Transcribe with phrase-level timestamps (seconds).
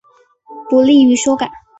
[0.67, 1.51] 不利于修改